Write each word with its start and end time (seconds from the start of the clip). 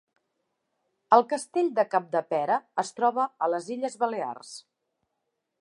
El 1.17 1.23
Castell 1.33 1.69
de 1.81 1.85
Capdepera 1.91 2.57
es 2.85 2.93
troba 3.01 3.29
a 3.49 3.53
les 3.55 3.71
Illes 3.77 4.03
Balears. 4.05 4.59